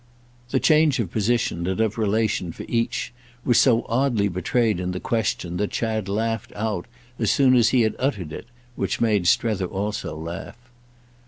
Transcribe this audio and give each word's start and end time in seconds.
The 0.49 0.59
change 0.59 0.97
of 0.97 1.11
position 1.11 1.67
and 1.67 1.79
of 1.79 1.95
relation, 1.95 2.51
for 2.51 2.65
each, 2.67 3.13
was 3.45 3.59
so 3.59 3.85
oddly 3.87 4.29
betrayed 4.29 4.79
in 4.79 4.93
the 4.93 4.99
question 4.99 5.57
that 5.57 5.69
Chad 5.69 6.09
laughed 6.09 6.51
out 6.55 6.87
as 7.19 7.29
soon 7.29 7.53
as 7.55 7.69
he 7.69 7.81
had 7.81 7.95
uttered 7.99 8.33
it—which 8.33 8.99
made 8.99 9.27
Strether 9.27 9.67
also 9.67 10.17
laugh. 10.17 10.57